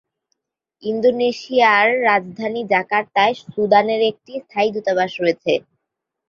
ইন্দোনেশিয়ার 0.83 1.87
রাজধানী 2.07 2.61
জাকার্তায় 2.71 3.33
সুদানের 3.43 4.01
একটি 4.11 4.31
স্থায়ী 4.39 4.69
দূতাবাস 4.75 5.11
রয়েছে। 5.21 5.53